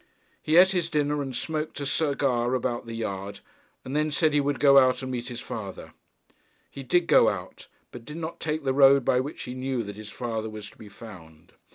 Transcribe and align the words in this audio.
He 0.41 0.59
eat 0.59 0.71
his 0.71 0.89
dinner, 0.89 1.21
and 1.21 1.35
smoked 1.35 1.79
a 1.79 1.85
cigar 1.85 2.55
about 2.55 2.87
the 2.87 2.95
yard, 2.95 3.41
and 3.85 3.95
then 3.95 4.09
said 4.09 4.31
that 4.31 4.33
he 4.33 4.41
would 4.41 4.59
go 4.59 4.79
out 4.79 5.03
and 5.03 5.11
meet 5.11 5.27
his 5.27 5.41
father. 5.41 5.93
He 6.71 6.81
did 6.81 7.05
go 7.05 7.29
out, 7.29 7.67
but 7.91 8.03
did 8.03 8.17
not 8.17 8.39
take 8.39 8.63
the 8.63 8.73
road 8.73 9.05
by 9.05 9.19
which 9.19 9.43
he 9.43 9.53
knew 9.53 9.83
that 9.83 9.97
his 9.97 10.09
father 10.09 10.49
was 10.49 10.71
to 10.71 10.77
be 10.79 10.89
found. 10.89 11.53